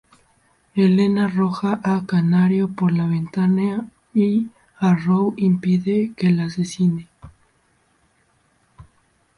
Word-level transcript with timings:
Helena 0.73 1.25
arroja 1.27 1.79
a 1.83 2.07
"Canario" 2.07 2.69
por 2.73 2.91
la 2.91 3.05
ventana 3.05 3.85
y 4.15 4.47
"Arrow" 4.79 5.35
impide 5.37 6.13
que 6.17 6.31
la 6.31 6.45
asesine. 6.45 7.07